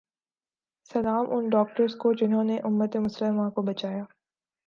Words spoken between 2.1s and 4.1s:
جہنوں نے امت مسلماں کو بچایا